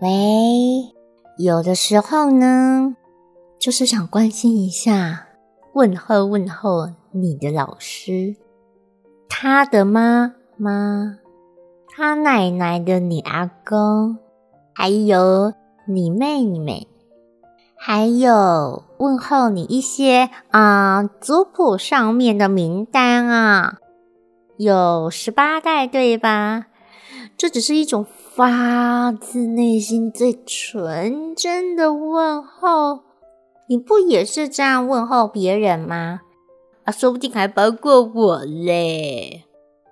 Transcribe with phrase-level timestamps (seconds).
[0.00, 0.94] 喂，
[1.38, 2.94] 有的时候呢，
[3.58, 5.26] 就是想关心一下，
[5.72, 8.36] 问候问候你的老师，
[9.28, 11.16] 他的妈妈，
[11.88, 14.18] 他奶奶的你阿公，
[14.72, 15.52] 还有
[15.88, 16.86] 你妹妹，
[17.76, 23.78] 还有问候你一些啊族谱上面的名单啊，
[24.58, 26.66] 有十八代对吧？
[27.36, 28.06] 这只是一种。
[28.38, 33.00] 发自内心最纯真的问候，
[33.68, 36.20] 你不也是这样问候别人吗？
[36.84, 39.42] 啊，说不定还包括我嘞。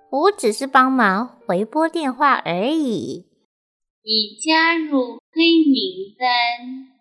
[0.09, 3.25] 我只是帮忙回拨电话而已。
[4.03, 6.96] 已加入黑名单。